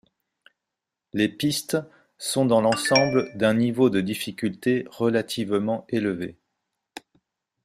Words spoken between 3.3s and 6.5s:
d'un niveau de difficulté relativement élevé.